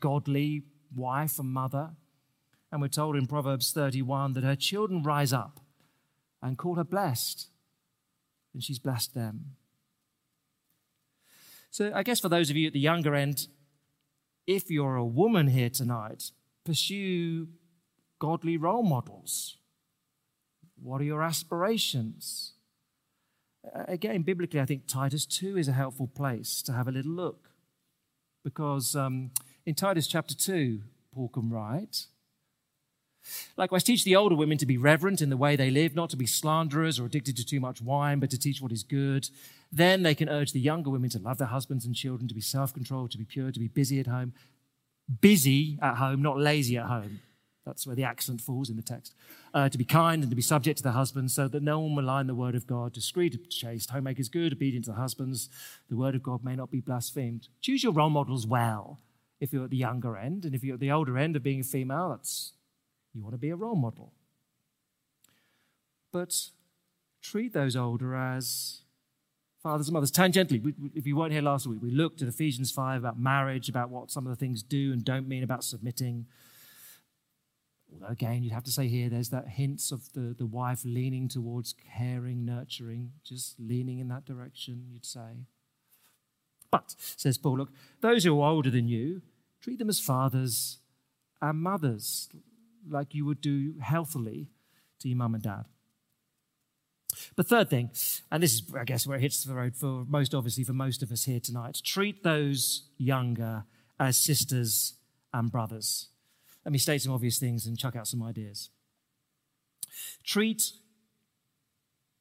[0.00, 1.90] godly wife and mother.
[2.70, 5.60] And we're told in Proverbs 31 that her children rise up
[6.42, 7.48] and call her blessed,
[8.52, 9.56] and she's blessed them.
[11.70, 13.48] So, I guess for those of you at the younger end,
[14.46, 16.30] if you're a woman here tonight,
[16.64, 17.48] pursue
[18.18, 19.58] godly role models.
[20.82, 22.52] What are your aspirations?
[23.74, 27.50] Again, biblically, I think Titus 2 is a helpful place to have a little look.
[28.44, 29.32] Because um,
[29.64, 30.80] in Titus chapter 2,
[31.12, 32.06] Paul can write,
[33.56, 36.16] Likewise, teach the older women to be reverent in the way they live, not to
[36.16, 39.28] be slanderers or addicted to too much wine, but to teach what is good.
[39.72, 42.40] Then they can urge the younger women to love their husbands and children, to be
[42.40, 44.32] self controlled, to be pure, to be busy at home.
[45.20, 47.20] Busy at home, not lazy at home.
[47.66, 49.14] That's where the accent falls in the text.
[49.52, 51.96] Uh, to be kind and to be subject to the husbands, so that no one
[51.96, 52.92] will lie malign the word of God.
[52.92, 55.50] Discreet, chaste, homemakers good, obedient to the husbands.
[55.90, 57.48] The word of God may not be blasphemed.
[57.60, 59.00] Choose your role models well.
[59.40, 61.60] If you're at the younger end, and if you're at the older end of being
[61.60, 62.52] a female, that's
[63.16, 64.12] you want to be a role model.
[66.12, 66.34] But
[67.22, 68.82] treat those older as
[69.62, 70.12] fathers and mothers.
[70.12, 73.68] Tangentially, we, if you weren't here last week, we looked at Ephesians 5 about marriage,
[73.68, 76.26] about what some of the things do and don't mean about submitting.
[77.92, 81.28] Although, again, you'd have to say here there's that hints of the, the wife leaning
[81.28, 85.46] towards caring, nurturing, just leaning in that direction, you'd say.
[86.70, 89.22] But, says Paul, look, those who are older than you,
[89.60, 90.78] treat them as fathers
[91.40, 92.28] and mothers,
[92.88, 94.50] like you would do healthily
[95.00, 95.64] to your mum and dad.
[97.36, 97.90] The third thing,
[98.30, 101.02] and this is, I guess, where it hits the road for most obviously for most
[101.02, 103.64] of us here tonight treat those younger
[103.98, 104.94] as sisters
[105.32, 106.08] and brothers.
[106.64, 108.70] Let me state some obvious things and chuck out some ideas.
[110.24, 110.72] Treat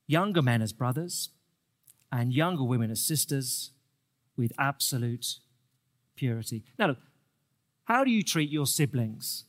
[0.08, 1.30] younger men as brothers
[2.12, 3.72] and younger women as sisters
[4.38, 5.40] with absolute
[6.16, 6.64] purity.
[6.78, 7.00] Now, look,
[7.86, 9.46] how do you treat your siblings?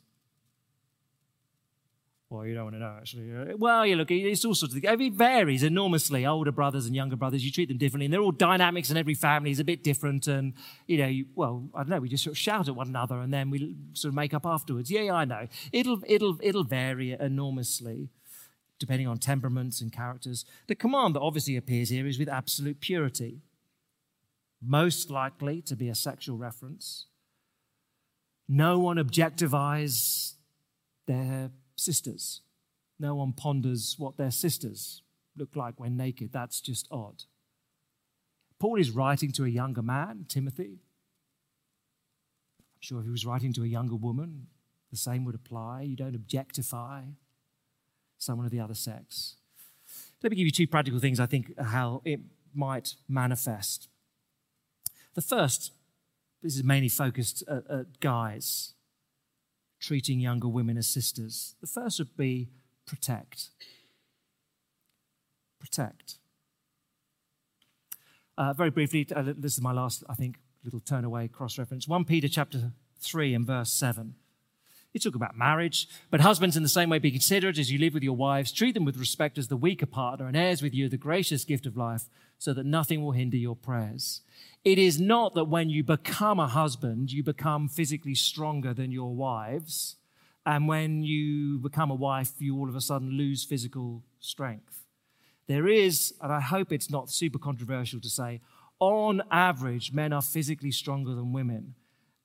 [2.29, 3.33] Well, you don't want to know, actually.
[3.33, 5.01] Uh, well, you look, it's all sorts of things.
[5.01, 6.27] It varies enormously.
[6.27, 8.07] Older brothers and younger brothers, you treat them differently.
[8.07, 10.27] And they're all dynamics, and every family is a bit different.
[10.27, 10.55] And,
[10.89, 13.21] you know, you, well, I don't know, we just sort of shout at one another
[13.21, 14.91] and then we sort of make up afterwards.
[14.91, 15.47] Yeah, yeah, I know.
[15.71, 18.11] It'll, it'll, it'll vary enormously
[18.79, 20.45] depending on temperaments and characters.
[20.67, 23.41] The command that obviously appears here is with absolute purity,
[24.62, 27.07] most likely to be a sexual reference.
[28.49, 30.35] No one objectifies
[31.07, 32.41] their sisters.
[32.99, 35.03] No one ponders what their sisters
[35.37, 36.33] look like when naked.
[36.33, 37.25] That's just odd.
[38.59, 40.81] Paul is writing to a younger man, Timothy.
[42.61, 44.47] I'm sure if he was writing to a younger woman,
[44.91, 45.83] the same would apply.
[45.83, 47.03] You don't objectify
[48.19, 49.37] someone of the other sex.
[50.23, 52.21] Let me give you two practical things I think how it
[52.55, 53.89] might manifest.
[55.15, 55.73] The first,
[56.43, 58.73] this is mainly focused at, at guys
[59.81, 61.55] treating younger women as sisters.
[61.61, 62.49] The first would be
[62.87, 63.51] protect.
[65.61, 66.19] Protect.
[68.39, 71.89] Uh, very briefly, uh, this is my last, I think, little turn away cross reference.
[71.89, 74.15] 1 Peter chapter 3 and verse 7.
[74.97, 77.93] You talk about marriage, but husbands in the same way be considerate as you live
[77.93, 78.51] with your wives.
[78.51, 81.67] Treat them with respect as the weaker partner and heirs with you the gracious gift
[81.67, 84.23] of life so that nothing will hinder your prayers.
[84.65, 89.15] It is not that when you become a husband, you become physically stronger than your
[89.15, 89.97] wives.
[90.47, 94.87] And when you become a wife, you all of a sudden lose physical strength.
[95.47, 98.41] There is, and I hope it's not super controversial to say,
[98.81, 101.75] on average, men are physically stronger than women.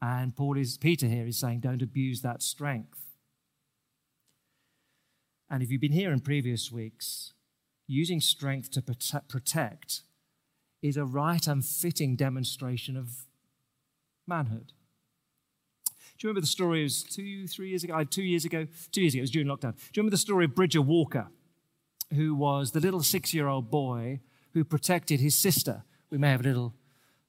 [0.01, 2.99] And Paul is, Peter here is saying, don't abuse that strength.
[5.49, 7.33] And if you've been here in previous weeks,
[7.87, 10.03] using strength to protect
[10.81, 13.27] is a right and fitting demonstration of
[14.25, 14.71] manhood.
[16.17, 16.79] Do you remember the story?
[16.79, 18.03] It was two, three years ago.
[18.03, 18.67] Two years ago.
[18.91, 19.19] Two years ago.
[19.19, 19.75] It was during lockdown.
[19.75, 21.27] Do you remember the story of Bridger Walker,
[22.13, 24.21] who was the little six-year-old boy
[24.53, 25.83] who protected his sister?
[26.09, 26.73] We may have a little,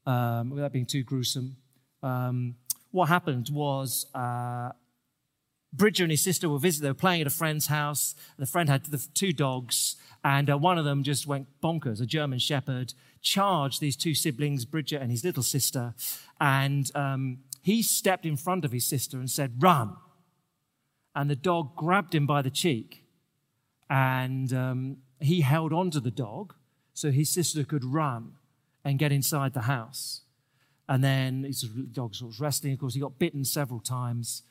[0.06, 1.56] um, without being too gruesome,
[2.02, 2.56] um,
[2.92, 4.70] what happened was uh,
[5.72, 6.84] Bridger and his sister were visiting.
[6.84, 8.14] They were playing at a friend's house.
[8.38, 12.00] The friend had the two dogs, and uh, one of them just went bonkers.
[12.00, 15.94] A German Shepherd charged these two siblings, Bridger and his little sister,
[16.40, 19.96] and um, he stepped in front of his sister and said, "Run!"
[21.14, 23.04] And the dog grabbed him by the cheek,
[23.88, 26.54] and um, he held onto the dog
[26.92, 28.32] so his sister could run
[28.84, 30.21] and get inside the house.
[30.92, 32.74] And then his dog was wrestling.
[32.74, 34.42] Of course, he got bitten several times,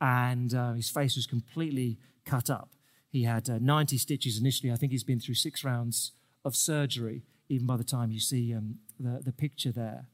[0.00, 2.70] and uh, his face was completely cut up.
[3.10, 4.70] He had uh, 90 stitches initially.
[4.70, 6.12] I think he's been through six rounds
[6.44, 10.06] of surgery, even by the time you see um, the, the picture there.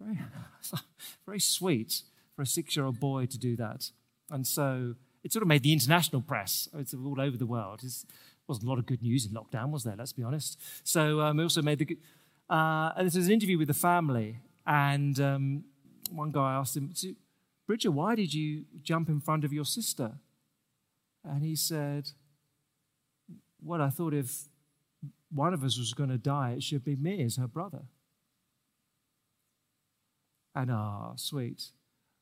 [0.00, 0.20] Very,
[1.26, 2.02] very sweet
[2.36, 3.90] for a six year old boy to do that.
[4.30, 6.68] And so it sort of made the international press.
[6.74, 7.80] It's all over the world.
[7.82, 7.92] It
[8.46, 9.96] wasn't a lot of good news in lockdown, was there?
[9.96, 10.56] Let's be honest.
[10.84, 11.98] So um, it also made the
[12.50, 15.64] uh, and this was an interview with the family, and um,
[16.10, 16.92] one guy asked him,
[17.66, 20.12] Bridger, why did you jump in front of your sister?
[21.24, 22.10] And he said,
[23.62, 24.48] Well, I thought if
[25.30, 27.82] one of us was going to die, it should be me as her brother.
[30.54, 31.70] And ah, sweet.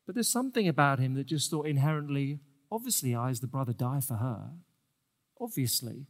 [0.04, 4.00] But there's something about him that just thought inherently, obviously, I, as the brother, die
[4.00, 4.50] for her.
[5.40, 6.06] Obviously.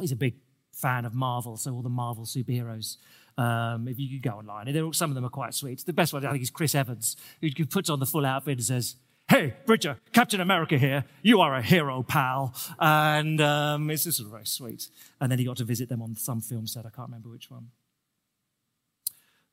[0.00, 0.34] He's a big
[0.78, 2.96] fan of Marvel, so all the Marvel superheroes.
[3.36, 5.84] Um, if you go online, and some of them are quite sweet.
[5.84, 8.64] The best one, I think, is Chris Evans, who puts on the full outfit and
[8.64, 8.96] says,
[9.28, 11.04] Hey, Bridger, Captain America here.
[11.22, 12.54] You are a hero, pal.
[12.78, 14.88] And um, it's just very sweet.
[15.20, 16.86] And then he got to visit them on some film set.
[16.86, 17.68] I can't remember which one.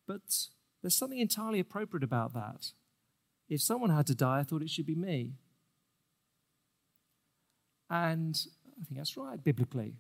[0.08, 0.22] But
[0.82, 2.72] there's something entirely appropriate about that.
[3.50, 5.34] If someone had to die, I thought it should be me.
[7.90, 8.40] And
[8.82, 9.96] I think that's right, biblically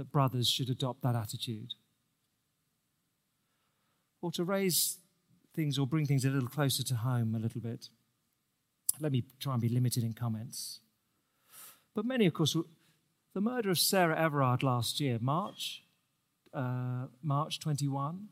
[0.00, 1.74] that brothers should adopt that attitude.
[4.22, 4.96] Or to raise
[5.54, 7.90] things or bring things a little closer to home a little bit.
[8.98, 10.80] Let me try and be limited in comments.
[11.94, 12.56] But many, of course,
[13.34, 15.84] the murder of Sarah Everard last year, March,
[16.54, 18.28] uh, March 21,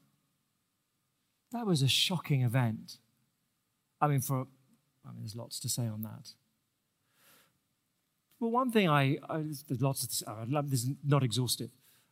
[1.52, 2.96] that was a shocking event.
[4.00, 4.46] I mean, for
[5.04, 6.30] I mean, there's lots to say on that.
[8.40, 11.70] Well, one thing I, I there's lots of, uh, this is not exhaustive.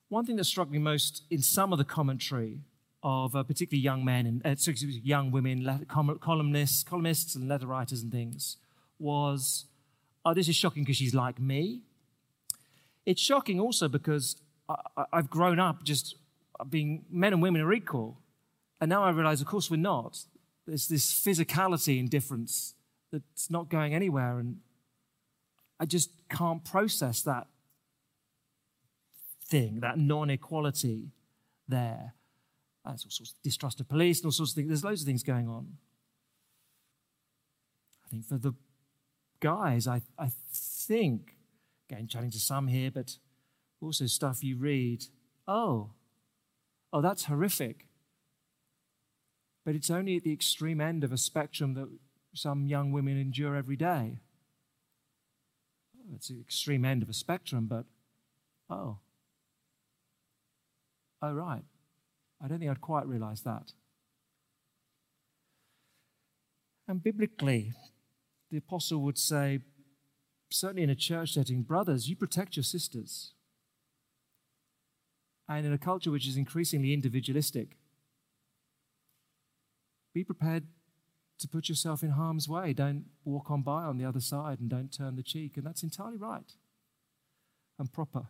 [0.09, 2.61] One thing that struck me most in some of the commentary
[3.03, 4.57] of uh, particularly young men and uh,
[5.03, 5.87] young women,
[6.21, 8.57] columnists, columnists and letter writers and things,
[8.99, 9.67] was,
[10.25, 11.83] oh, this is shocking because she's like me.
[13.05, 14.37] It's shocking also because
[14.69, 16.17] I, I've grown up just
[16.69, 18.19] being men and women are equal.
[18.81, 20.19] And now I realize, of course, we're not.
[20.66, 22.74] There's this physicality and difference
[23.12, 24.39] that's not going anywhere.
[24.39, 24.59] And
[25.79, 27.47] I just can't process that
[29.45, 31.12] thing, that non equality
[31.68, 32.14] there.
[32.85, 34.68] There's all sorts of distrust of police and all sorts of things.
[34.68, 35.77] There's loads of things going on.
[38.05, 38.55] I think for the
[39.41, 41.35] guys, I, I think,
[41.91, 43.18] again, chatting to some here, but
[43.81, 45.07] also stuff you read,
[45.49, 45.91] oh,
[46.93, 47.89] oh, that's horrific.
[49.64, 51.89] But it's only at the extreme end of a spectrum that
[52.35, 54.20] some young women endure every day
[56.15, 57.85] it's the extreme end of a spectrum, but
[58.71, 58.99] oh.
[61.23, 61.63] Oh, right.
[62.43, 63.73] I don't think I'd quite realize that.
[66.87, 67.73] And biblically,
[68.51, 69.61] the apostle would say,
[70.51, 73.33] certainly in a church setting, brothers, you protect your sisters.
[75.49, 77.77] And in a culture which is increasingly individualistic,
[80.15, 80.65] be prepared
[81.39, 82.72] to put yourself in harm's way.
[82.72, 85.57] Don't walk on by on the other side and don't turn the cheek.
[85.57, 86.53] And that's entirely right
[87.78, 88.28] and proper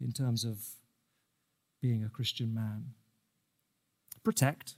[0.00, 0.58] in terms of
[1.80, 2.94] being a Christian man.
[4.22, 4.76] Protect.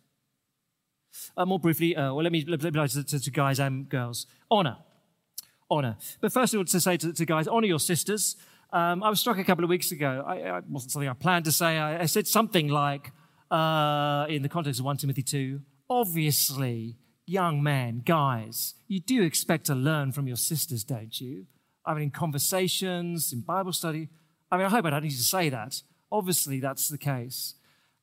[1.36, 4.26] Uh, more briefly, uh, well, let me, let me to, to, to guys and girls.
[4.51, 4.78] Honor.
[5.70, 5.97] Honor.
[6.20, 8.36] But first of all, to say to, to guys, honor your sisters.
[8.72, 10.24] Um, I was struck a couple of weeks ago.
[10.26, 11.78] I, I wasn't something I planned to say.
[11.78, 13.12] I, I said something like,
[13.51, 16.97] uh, in the context of 1 Timothy 2, obviously,
[17.27, 21.47] young men, guys, you do expect to learn from your sisters, don't you?
[21.85, 24.09] I mean, in conversations, in Bible study.
[24.51, 25.83] I mean, I hope I don't need to say that.
[26.11, 27.55] Obviously, that's the case.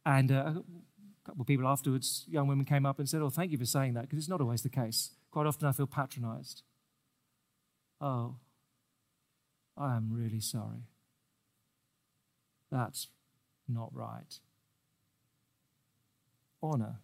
[0.05, 3.51] And uh, a couple of people afterwards, young women came up and said, Oh, thank
[3.51, 5.11] you for saying that, because it's not always the case.
[5.31, 6.63] Quite often I feel patronized.
[7.99, 8.35] Oh,
[9.77, 10.87] I am really sorry.
[12.71, 13.07] That's
[13.67, 14.39] not right.
[16.61, 16.97] Honor.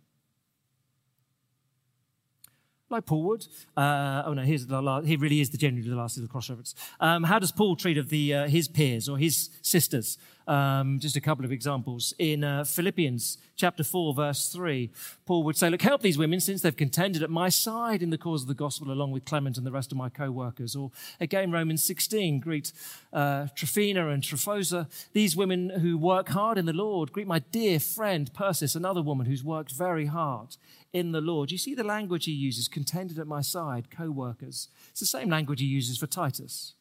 [2.90, 3.48] Like Paul would.
[3.76, 6.50] Uh, oh no, here's the last, really is the genuinely the last of the cross
[6.50, 6.74] reference.
[7.00, 10.18] Um, how does Paul treat of the uh, his peers or his sisters?
[10.48, 12.14] Um, just a couple of examples.
[12.18, 14.90] In uh, Philippians chapter 4, verse 3,
[15.26, 18.18] Paul would say, Look, help these women since they've contended at my side in the
[18.18, 20.74] cause of the gospel along with Clement and the rest of my co workers.
[20.74, 22.72] Or again, Romans 16, greet
[23.12, 27.12] uh, Tryphena and Tryphosa, these women who work hard in the Lord.
[27.12, 30.56] Greet my dear friend Persis, another woman who's worked very hard
[30.94, 31.52] in the Lord.
[31.52, 34.70] You see the language he uses, contended at my side, co workers.
[34.92, 36.74] It's the same language he uses for Titus,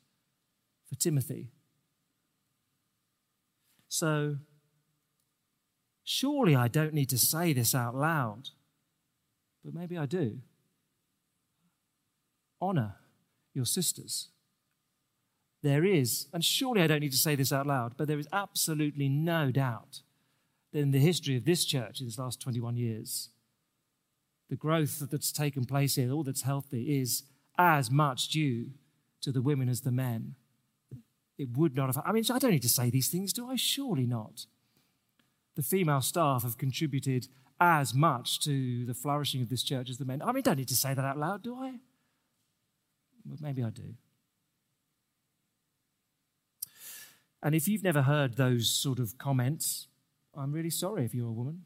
[0.88, 1.50] for Timothy.
[3.98, 4.36] So,
[6.04, 8.50] surely I don't need to say this out loud,
[9.64, 10.40] but maybe I do.
[12.60, 12.96] Honor
[13.54, 14.28] your sisters.
[15.62, 18.28] There is, and surely I don't need to say this out loud, but there is
[18.34, 20.02] absolutely no doubt
[20.74, 23.30] that in the history of this church in its last 21 years,
[24.50, 27.22] the growth that's taken place here, all that's healthy, is
[27.56, 28.72] as much due
[29.22, 30.34] to the women as the men
[31.38, 32.02] it would not have.
[32.04, 33.56] I mean, I don't need to say these things, do I?
[33.56, 34.46] Surely not.
[35.54, 37.28] The female staff have contributed
[37.60, 40.22] as much to the flourishing of this church as the men.
[40.22, 41.78] I mean, don't need to say that out loud, do I?
[43.24, 43.94] Well, maybe I do.
[47.42, 49.88] And if you've never heard those sort of comments,
[50.34, 51.62] I'm really sorry if you're a woman.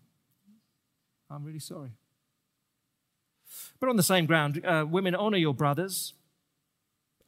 [1.31, 1.91] I'm really sorry.
[3.79, 6.15] But on the same ground, uh, women honor your brothers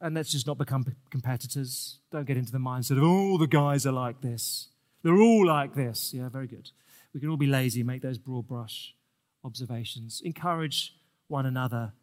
[0.03, 1.99] and let's just not become competitors.
[2.11, 4.67] Don't get into the mindset of, oh, the guys are like this.
[5.01, 6.13] They're all like this.
[6.13, 6.69] Yeah, very good.
[7.13, 8.95] We can all be lazy, make those broad brush
[9.45, 10.21] observations.
[10.23, 10.93] Encourage
[11.29, 11.93] one another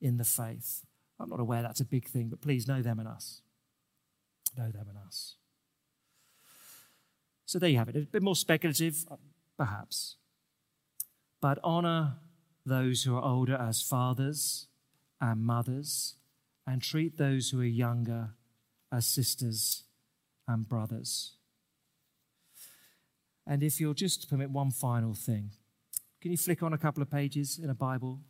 [0.00, 0.84] in the faith.
[1.18, 3.42] I'm not aware that's a big thing, but please know them and us.
[4.56, 5.34] Know them and us.
[7.44, 7.96] So there you have it.
[7.96, 9.16] A bit more speculative, uh,
[9.56, 10.14] perhaps.
[11.40, 12.18] But honor
[12.64, 14.68] those who are older as fathers
[15.20, 16.17] and mothers
[16.68, 18.28] and treat those who are younger
[18.92, 19.84] as sisters
[20.46, 21.32] and brothers.
[23.46, 25.52] And if you'll just permit one final thing,
[26.20, 28.20] can you flick on a couple of pages in a Bible?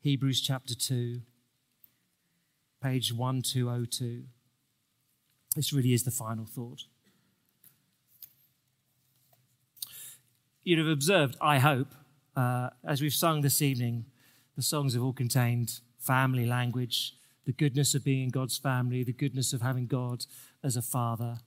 [0.00, 1.20] Hebrews chapter 2,
[2.82, 4.24] page 1202.
[5.54, 6.84] This really is the final thought.
[10.62, 11.94] You'd have observed, I hope,
[12.34, 14.06] uh, as we've sung this evening,
[14.56, 17.16] the songs have all contained family language,
[17.46, 20.26] the goodness of being in God's family, the goodness of having God
[20.62, 21.38] as a father.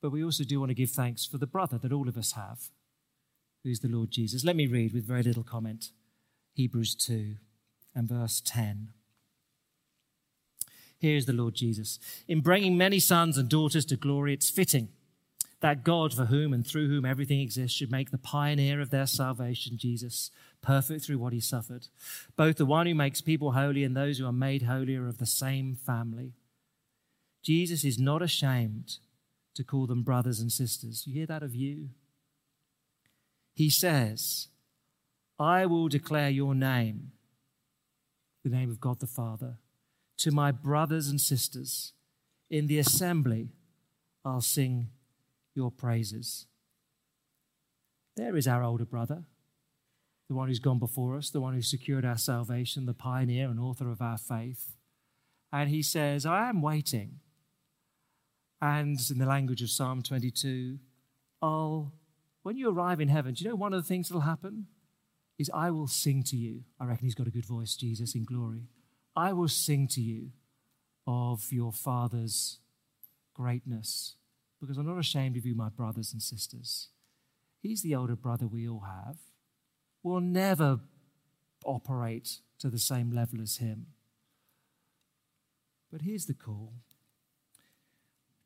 [0.00, 2.32] But we also do want to give thanks for the brother that all of us
[2.32, 2.70] have,
[3.62, 4.44] who's the Lord Jesus.
[4.44, 5.90] Let me read with very little comment
[6.54, 7.36] Hebrews 2
[7.94, 8.88] and verse 10.
[10.98, 11.98] Here is the Lord Jesus.
[12.28, 14.88] In bringing many sons and daughters to glory, it's fitting
[15.62, 19.06] that God, for whom and through whom everything exists, should make the pioneer of their
[19.06, 21.86] salvation, Jesus, perfect through what he suffered.
[22.36, 25.18] Both the one who makes people holy and those who are made holy are of
[25.18, 26.32] the same family.
[27.42, 28.98] Jesus is not ashamed
[29.54, 31.06] to call them brothers and sisters.
[31.06, 31.90] You hear that of you?
[33.54, 34.48] He says,
[35.38, 37.12] I will declare your name,
[38.42, 39.58] the name of God the Father,
[40.18, 41.92] to my brothers and sisters.
[42.50, 43.50] In the assembly,
[44.24, 44.88] I'll sing
[45.54, 46.46] your praises.
[48.16, 49.24] There is our older brother.
[50.28, 53.60] the one who's gone before us, the one who secured our salvation, the pioneer and
[53.60, 54.76] author of our faith.
[55.52, 57.20] And he says, I am waiting.
[58.60, 60.78] And in the language of Psalm 22,
[61.42, 61.92] I'll,
[62.44, 64.68] when you arrive in heaven, do you know one of the things that'll happen?
[65.38, 66.62] Is I will sing to you.
[66.80, 68.68] I reckon he's got a good voice, Jesus, in glory.
[69.14, 70.30] I will sing to you
[71.06, 72.60] of your Father's
[73.34, 74.14] greatness
[74.62, 76.88] because I'm not ashamed of you, my brothers and sisters.
[77.60, 79.16] He's the older brother we all have.
[80.04, 80.78] We'll never
[81.64, 83.86] operate to the same level as him.
[85.90, 86.74] But here's the call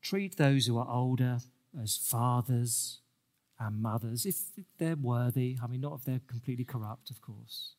[0.01, 1.39] treat those who are older
[1.79, 3.01] as fathers
[3.59, 4.37] and mothers, if
[4.79, 5.57] they're worthy.
[5.61, 7.73] I mean, not if they're completely corrupt, of course.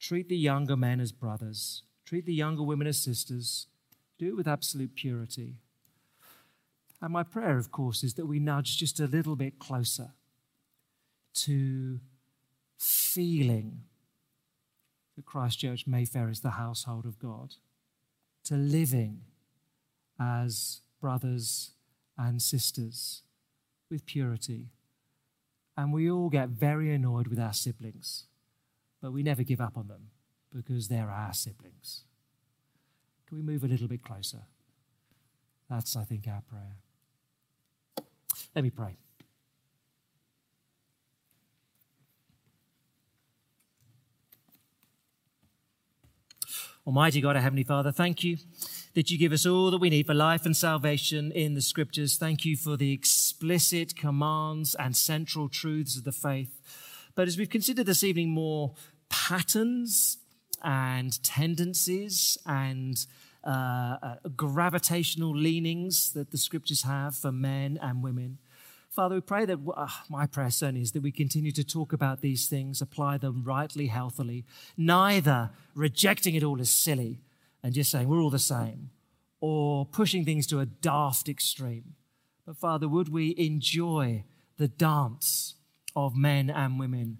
[0.00, 3.68] Treat the younger men as brothers, treat the younger women as sisters.
[4.18, 5.58] Do it with absolute purity.
[7.00, 10.12] And my prayer, of course, is that we nudge just a little bit closer
[11.34, 12.00] to
[12.78, 13.82] feeling
[15.14, 17.54] that Christchurch Mayfair is the household of God,
[18.44, 19.20] to living
[20.18, 21.72] as brothers
[22.16, 23.22] and sisters
[23.90, 24.68] with purity.
[25.76, 28.24] And we all get very annoyed with our siblings,
[29.02, 30.08] but we never give up on them
[30.54, 32.04] because they're our siblings.
[33.26, 34.42] Can we move a little bit closer?
[35.68, 36.76] That's, I think, our prayer.
[38.56, 38.96] Let me pray.
[46.86, 48.38] Almighty God, our Heavenly Father, thank you
[48.94, 52.16] that you give us all that we need for life and salvation in the Scriptures.
[52.16, 56.58] Thank you for the explicit commands and central truths of the faith.
[57.14, 58.72] But as we've considered this evening more
[59.10, 60.16] patterns
[60.62, 63.04] and tendencies and
[63.44, 68.38] uh, uh, gravitational leanings that the Scriptures have for men and women,
[68.96, 72.22] Father, we pray that uh, my prayer certainly is that we continue to talk about
[72.22, 77.20] these things, apply them rightly, healthily, neither rejecting it all as silly
[77.62, 78.88] and just saying we're all the same
[79.38, 81.94] or pushing things to a daft extreme.
[82.46, 84.24] But Father, would we enjoy
[84.56, 85.56] the dance
[85.94, 87.18] of men and women?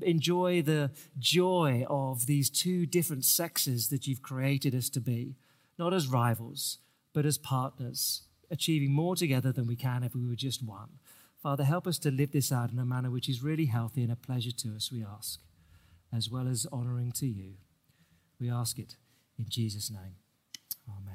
[0.00, 5.36] Enjoy the joy of these two different sexes that you've created us to be,
[5.78, 6.78] not as rivals,
[7.12, 10.88] but as partners, achieving more together than we can if we were just one.
[11.42, 14.12] Father, help us to live this out in a manner which is really healthy and
[14.12, 15.40] a pleasure to us, we ask,
[16.12, 17.54] as well as honoring to you.
[18.38, 18.96] We ask it
[19.36, 20.14] in Jesus' name.
[20.88, 21.11] Amen.